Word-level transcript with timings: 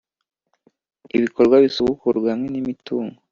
Ibikorwa 1.17 1.55
bisubukurwe 1.63 2.27
hamwe 2.33 2.47
n 2.49 2.55
imitungo 2.61 3.17